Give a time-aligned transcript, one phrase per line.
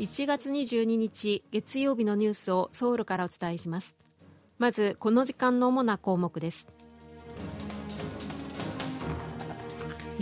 [0.00, 3.94] 1月22日月曜日のニュースをソウルからお伝えします。
[4.56, 6.68] まずこの時間の主な項目です。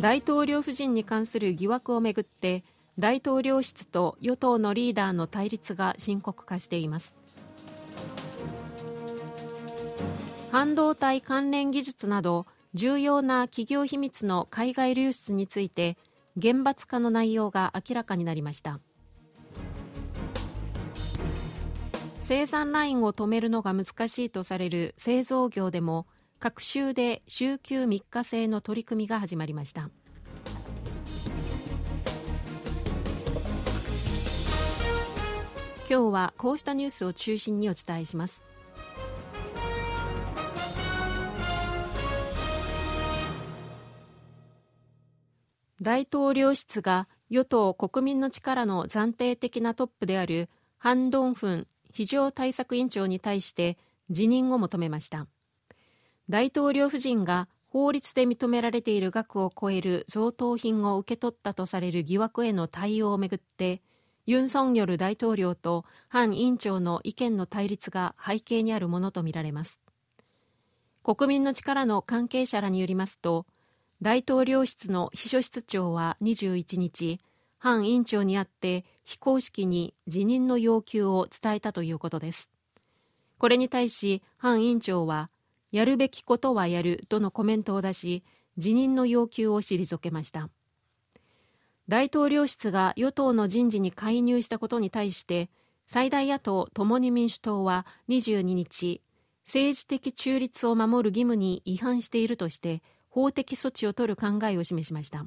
[0.00, 2.64] 大統領夫人に関する疑惑をめぐって
[2.98, 7.14] 大統領室と与党のリーダーの対立が深刻化しています。
[10.50, 15.96] 半導体関連技術など重要な企業秘密の海外流出について
[16.36, 18.80] 厳罰化の内容が明らかになりました。
[22.28, 26.06] 生産ラインを止めるのが難しいとされる製造業でも
[26.38, 29.88] 各州で週休3日制の取り組みが始まりました。
[35.88, 38.42] 今日はこうしたニュースを中心にお伝えします。
[45.80, 51.66] 大統領室が与党国民の力の暫定的なトップであるハン・ドンフン
[51.98, 53.76] 非常対策委員長に対して
[54.08, 55.26] 辞任を求めました。
[56.28, 63.82] 大統領夫人が法律で認められている額を超える贈答品を受け取ったとされる疑惑への対応をめぐって
[64.26, 69.80] ユン・ソンニョル大統領とハン委員長の意見の対立が背景にあるものとみられます。
[71.02, 73.44] 国民の力の関係者らによりますと
[74.02, 77.18] 大統領室の秘書室長は21日
[77.58, 82.48] ハン委員長に会って非公式に辞任の要求を伝えたということです。
[83.38, 85.30] これに対しハン委員長は
[85.70, 88.24] やるべきことはやるとのコメントを出し
[88.56, 90.50] 辞任の要求を退けました。
[91.88, 95.48] 大統領室が与党の人事に介入したことに対して
[95.86, 99.00] 最大野党共に民主党は22日
[99.46, 105.24] 政治的中立を守る義務に違反しているとして法的措置を取る考えを示しました。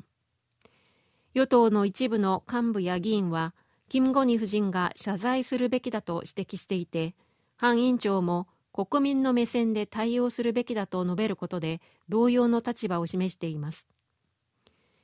[1.33, 3.53] 与党の一部の幹部や議員は
[3.87, 7.15] キム・ゴニ夫人が謝罪するべきだと指摘していて
[7.55, 13.85] ハン委員長も国民の目線で対応するべきだと述べることで同様の立場を示しています。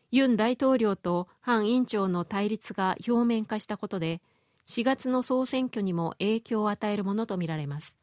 [0.10, 4.22] ユン大統領とハン委員長の対立が表面化したことで
[4.68, 7.98] 4月の総選挙にも影響を与えるものとみられます。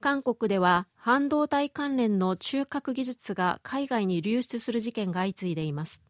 [0.00, 6.00] 韓国では半導体関連の中核技術が海外に流出する事件が相次いでいます。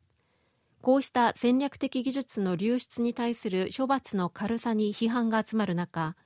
[0.81, 6.17] こうした戦略的技術の流出に対する処罰の軽さに批判が集まる中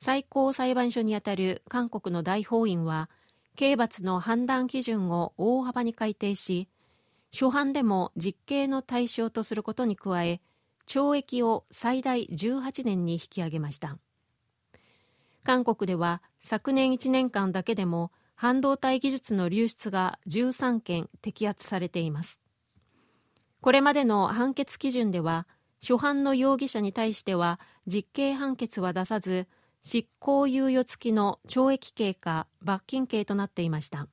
[0.00, 3.08] 最高裁判所にあたる韓国の大法院は
[3.56, 6.68] 刑罰の判断基準を大幅に改定し
[7.32, 10.40] 初犯でも実刑の対象とすることに加え
[10.86, 13.96] 懲役を最大18年に引き上げました。
[15.44, 22.40] 韓国では昨年1年間だけでも半導体技術の流出が13件摘発されています。
[23.60, 25.46] これまでの判決基準では
[25.80, 29.46] 初犯の容疑者に対しては実刑判決は出さず
[29.82, 34.08] 執行猶予付きの懲役刑か罰金刑となっていました。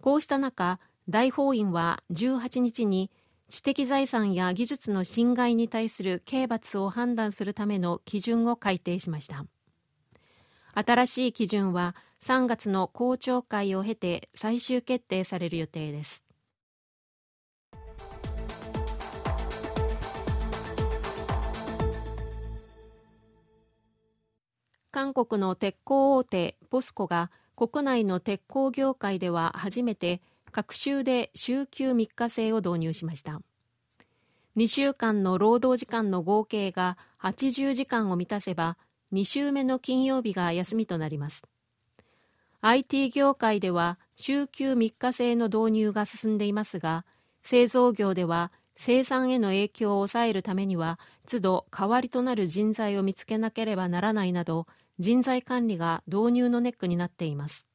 [0.00, 3.10] こうした中大法院は18日に
[3.48, 9.46] 知的財産や技術の侵害に対する刑罰を判断するための基準を改定しました。
[10.78, 16.22] 新しい基準は3月の公聴会を経て最終決定される予定です。
[24.92, 30.22] 韓国の鉄鋼大手ポスコが国内の鉄鋼業界では初めて
[30.52, 33.40] 各州で週休3日制を導入しました。
[34.56, 38.76] 2週間の労働時間の合計が80時間を満たせば
[39.12, 41.42] 2週目の金曜日が休みとなります。
[42.60, 47.04] IT 業界では週休3日制の導入が進んでいますが
[47.42, 50.98] 製造業では生産への影響を抑えるためには
[51.28, 54.66] 都度代わりとなる人材を見つけなければならないなど
[54.98, 57.66] 人材管理が導入のネックになっています。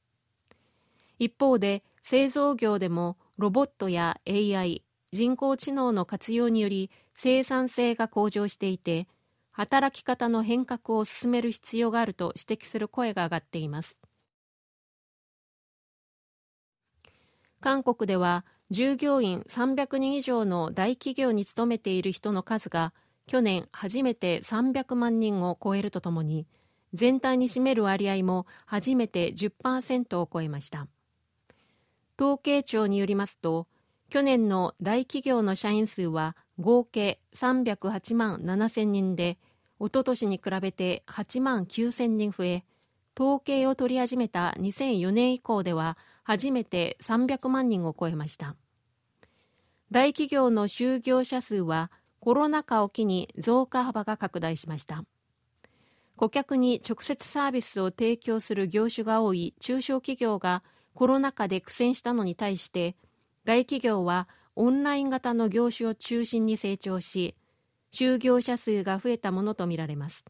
[1.20, 4.84] 一方で製造業でもロボットや AI
[5.14, 9.08] 人工知能の活用により生産性が向上していて
[9.54, 13.98] 働き方の変革を進める必要があると指摘する声が上がっています。
[17.62, 22.94] 韓国では従業員300人以上の大企業に勤めている人の数が
[23.28, 26.46] 去年初めて300万人を超えるとともに
[26.94, 30.88] 全体に占める割合も初めて10%を超えました。
[32.20, 33.68] 統計庁によりますと
[34.10, 39.38] 去年の大企業の社員数は合計308万7000人で
[39.80, 42.64] おととしに比べて8万9000人増え
[43.20, 48.56] 統計を取り始めた2004年以降では初めて300万人を超えました。
[49.92, 55.04] 大企業の就業者数はコロナ禍を機に増加幅が拡大しました。
[56.16, 60.64] 顧客に直接サービスを提供する業種が多い中小企業が
[60.94, 62.96] コロナ禍で苦戦したのに対して
[63.46, 67.36] 大企業はオンライン型の業種を中心に成長し
[67.92, 70.26] 就業者数が増えたものとみられます。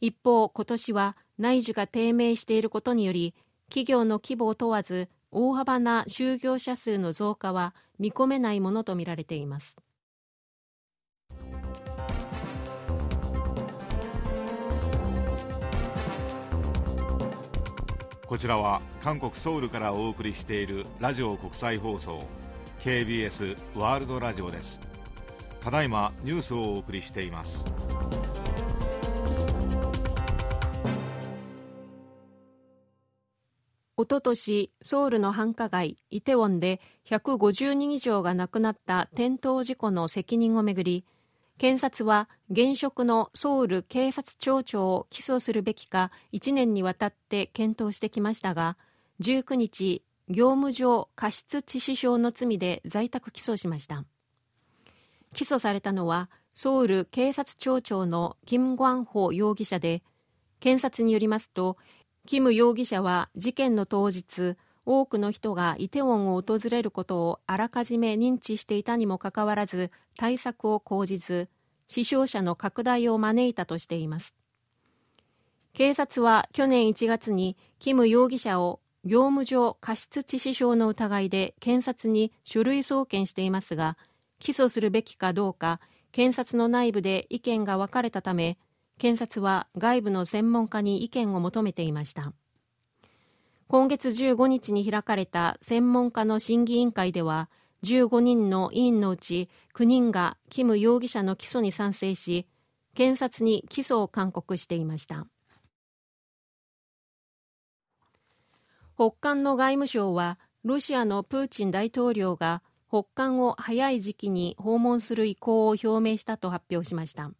[0.00, 3.34] 一方今年は内需が低迷していることにより
[3.68, 9.76] 企業の規模を問わず大幅な就業者数の増加は見込めないものとみられています。
[18.26, 22.41] こちらは韓国ソウルからお送りしているラジオ国際放送。
[22.82, 24.80] KBS ワールドラジオです。
[25.60, 27.64] ただいまニュースをお送りしています。
[33.96, 41.04] おととしソウルの繁華街イテウォンで150人以上が亡くなった転倒事故の責任をめぐり
[41.58, 48.76] 検察は現職のソウル警察庁長を起訴するべきか1年にわたって検討してきましたが
[49.20, 50.02] 19日
[50.32, 54.04] 業務上過失致死傷の罪で在宅起訴しました。
[55.34, 60.02] 起訴されたのはソウル警察庁長のキム・グァンホ容疑者で
[60.60, 61.76] 検察によりますと
[62.26, 71.48] キム容疑者は事件の当日多くの人がイテウォンを訪れることをあらかじめ認知していたにもかかわらず対策を講じず
[71.88, 74.34] 死傷者の拡大を招いたとしています。
[75.72, 83.96] 警察は去年1月にキム容疑者を業務上過失致死傷の疑いで検察に書類送検していますが
[84.38, 85.80] 起訴するべきかどうか
[86.12, 88.58] 検察の内部で意見が分かれたため
[88.98, 92.32] 検察は外部の専門家に意見を求めていました。
[93.66, 97.48] 今月15日に開かれた専門家の審議委員会では
[97.84, 102.46] 15人の委員のうち9人がキム容疑者の起訴に賛成し
[102.94, 105.26] 検察に起訴を勧告していました。
[108.94, 117.30] 北韓の外務省はロシアのプーチン大統領が北韓を早い時期に訪問する意向を表明したと発表しました。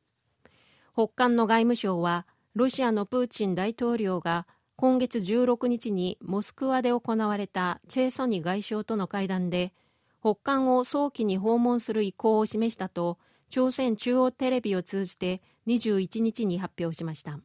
[0.94, 4.46] 北韓の外務省はロシアのプーチン大統領が
[4.76, 9.72] 今月16日にモスクワで行われたチェ・ソニ外相との会談で
[10.20, 13.18] 北韓を早期に訪問する意向を示したと
[13.48, 17.38] 朝鮮中央テレビを通じて21日に発表しました。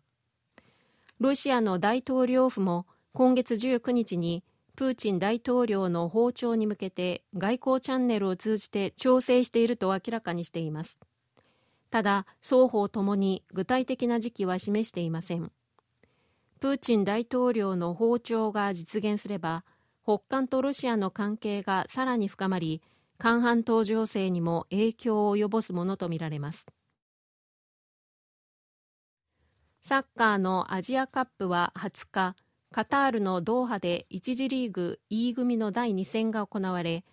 [1.20, 2.86] ロシアの大統領府も
[3.18, 4.44] 今月19日に
[4.76, 11.00] プーチン大統領の訪朝に向けて外交チャンネルを通じて調整していると明らかにしています。
[11.90, 15.52] ただ双方ともに具体的な時期は示していません。
[16.60, 19.66] プーチン大統領の訪朝が実現すれば
[20.04, 22.84] 北韓とロシアの関係がさらに深まり
[23.18, 26.68] 韓半島情勢にも影響を及ぼすものとみられます。
[29.82, 32.36] サッカーのアジアカップは20日
[32.72, 37.06] カタールのドーハで1次リーグ E 組の第2戦が行われ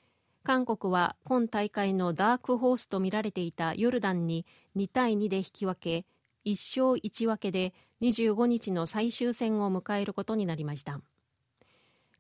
[0.43, 4.45] 韓国は今大会のダークホースとみられていたヨルダンに
[4.77, 6.07] 2対2で引き分け
[6.45, 7.73] 1勝1分けで
[8.03, 11.01] 25日の最終戦を迎えることになりました。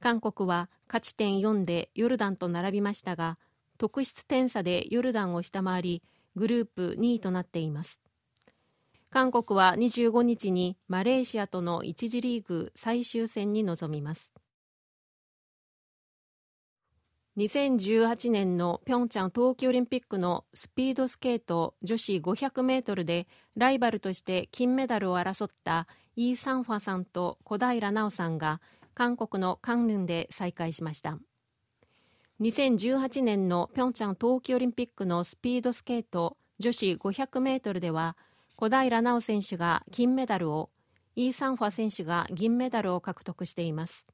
[0.00, 3.38] 韓国は勝ち点4でヨルダンと並びましたが
[3.78, 6.02] 特質点差でヨルダンを下回り
[6.36, 8.03] グループ2位となっています。
[9.14, 14.32] 韓国は25日にマレーシアとの1次リーグ最終戦に臨みます。
[17.36, 28.60] 2018年のピョンチャン冬季オリンピックのスピードスケート女子500メートルでライバルとして金メダルを争ったイー・サンファさんと小平奈緒さんが
[28.94, 31.20] 韓国のカンヌンで再会しました。
[32.40, 38.16] 2018年のピョンチャン冬季オリンピックのスピードスケート女子500メートルでは
[38.56, 40.70] 小平奈緒選手が金メダルを
[41.16, 44.06] イー・サンファ選手が銀メダルを獲得しています。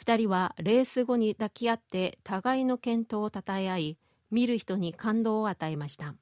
[0.00, 3.98] 2人はレース後に抱き合って互いの健闘をたたえ合い
[4.30, 6.14] 見る人に感動を与えました。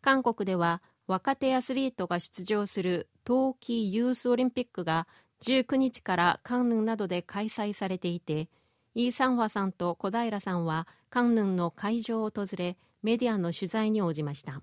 [0.00, 5.06] 韓国では若手アスリートが出場する冬季ユースオリンピックが
[5.42, 8.48] 19日からカンヌンなどで開催されていて
[8.94, 14.62] イー・サンファさんと小平さんはカンヌンの会場を訪れメディアの取材に応じました。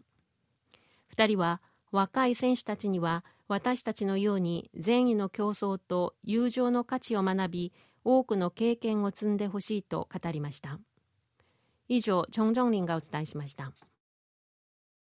[1.19, 1.61] 2人は
[1.91, 7.73] 若い選手たちには私たちのように善意の競争と友情の価値を学び
[8.05, 10.79] 多くの経験を積んでほしいと語りました。
[11.89, 13.73] 以上チョン・ジョンリンがお伝えしました。